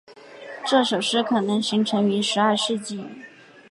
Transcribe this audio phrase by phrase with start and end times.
[0.65, 3.05] 这首诗可能形成于十二世纪。